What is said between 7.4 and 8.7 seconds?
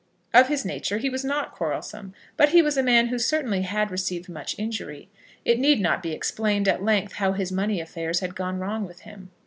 money affairs had gone